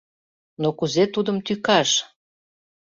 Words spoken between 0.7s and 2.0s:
кузе тудым тӱкаш?